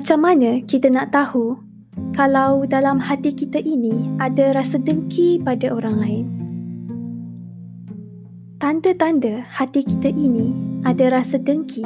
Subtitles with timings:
[0.00, 1.60] Macam mana kita nak tahu
[2.16, 6.26] kalau dalam hati kita ini ada rasa dengki pada orang lain?
[8.56, 10.56] Tanda-tanda hati kita ini
[10.88, 11.84] ada rasa dengki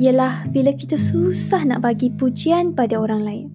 [0.00, 3.46] ialah bila kita susah nak bagi pujian pada orang lain.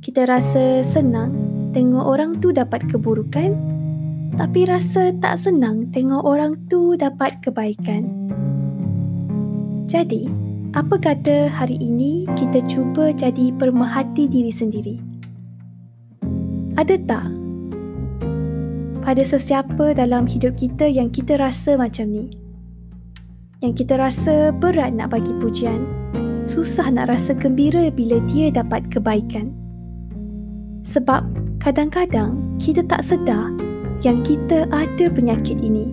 [0.00, 1.36] Kita rasa senang
[1.76, 3.52] tengok orang tu dapat keburukan
[4.32, 8.08] tapi rasa tak senang tengok orang tu dapat kebaikan.
[9.84, 10.45] Jadi,
[10.76, 15.00] apa kata hari ini kita cuba jadi permahati diri sendiri?
[16.76, 17.32] Ada tak
[19.00, 22.28] pada sesiapa dalam hidup kita yang kita rasa macam ni?
[23.64, 25.80] Yang kita rasa berat nak bagi pujian,
[26.44, 29.56] susah nak rasa gembira bila dia dapat kebaikan.
[30.84, 31.24] Sebab
[31.56, 33.48] kadang-kadang kita tak sedar
[34.04, 35.88] yang kita ada penyakit ini.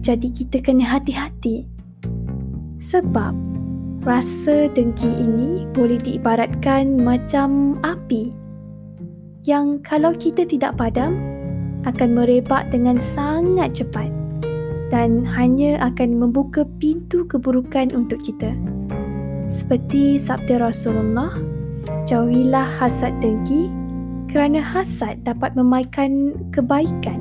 [0.00, 1.68] Jadi kita kena hati-hati.
[2.80, 3.45] Sebab
[4.06, 8.30] Rasa dengki ini boleh diibaratkan macam api
[9.42, 11.18] yang kalau kita tidak padam
[11.82, 14.06] akan merebak dengan sangat cepat
[14.94, 18.54] dan hanya akan membuka pintu keburukan untuk kita.
[19.50, 21.34] Seperti sabda Rasulullah,
[22.06, 23.74] jauhilah hasad dengki
[24.30, 27.18] kerana hasad dapat memakan kebaikan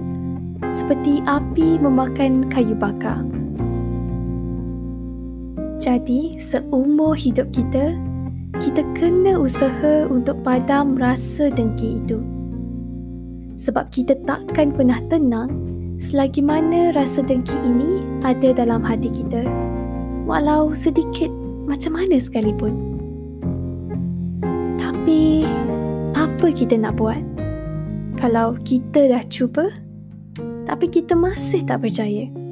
[0.69, 3.34] seperti api memakan kayu bakar.
[5.75, 7.99] Jadi, seumur hidup kita,
[8.63, 12.23] kita kena usaha untuk padam rasa dengki itu.
[13.59, 15.51] Sebab kita takkan pernah tenang
[15.99, 19.43] selagi mana rasa dengki ini ada dalam hati kita.
[20.23, 21.31] Walau sedikit
[21.67, 22.73] macam mana sekalipun.
[24.79, 25.43] Tapi,
[26.15, 27.19] apa kita nak buat?
[28.15, 29.67] Kalau kita dah cuba,
[30.65, 32.44] tapi kita masih tak percaya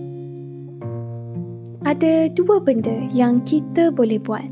[1.84, 4.48] ada dua benda yang kita boleh buat.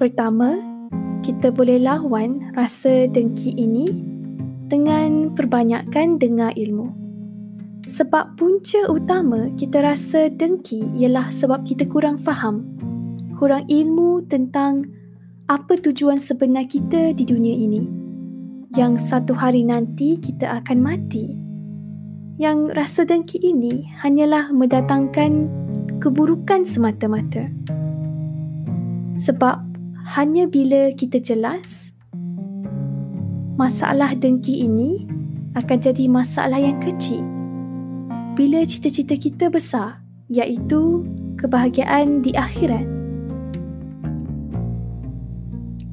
[0.00, 0.56] Pertama,
[1.20, 3.92] kita boleh lawan rasa dengki ini
[4.72, 6.88] dengan perbanyakkan dengar ilmu.
[7.84, 12.64] Sebab punca utama kita rasa dengki ialah sebab kita kurang faham,
[13.36, 14.88] kurang ilmu tentang
[15.52, 17.84] apa tujuan sebenar kita di dunia ini.
[18.72, 21.34] Yang satu hari nanti kita akan mati.
[22.40, 25.59] Yang rasa dengki ini hanyalah mendatangkan
[26.00, 27.52] keburukan semata-mata.
[29.20, 29.60] Sebab
[30.16, 31.92] hanya bila kita jelas
[33.60, 35.04] masalah dengki ini
[35.52, 37.20] akan jadi masalah yang kecil
[38.32, 40.00] bila cita-cita kita besar
[40.32, 41.04] iaitu
[41.36, 42.88] kebahagiaan di akhirat.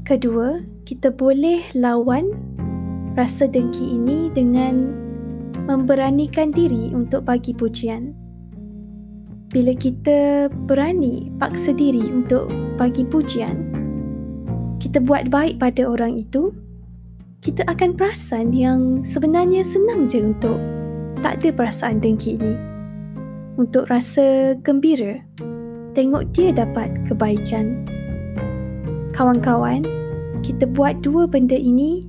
[0.08, 2.32] Kedua, kita boleh lawan
[3.20, 4.96] rasa dengki ini dengan
[5.68, 8.16] memberanikan diri untuk bagi pujian
[9.48, 13.72] bila kita berani paksa diri untuk bagi pujian,
[14.84, 16.52] kita buat baik pada orang itu,
[17.40, 20.60] kita akan perasan yang sebenarnya senang je untuk
[21.24, 22.56] tak ada perasaan dengki ini.
[23.58, 25.18] Untuk rasa gembira,
[25.96, 27.88] tengok dia dapat kebaikan.
[29.16, 29.82] Kawan-kawan,
[30.46, 32.06] kita buat dua benda ini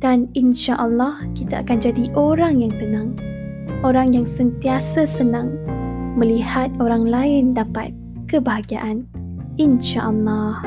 [0.00, 3.10] dan insya Allah kita akan jadi orang yang tenang.
[3.84, 5.75] Orang yang sentiasa senang
[6.16, 7.92] melihat orang lain dapat
[8.26, 9.04] kebahagiaan.
[9.60, 10.64] InsyaAllah.